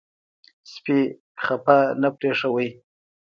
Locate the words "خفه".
1.43-1.77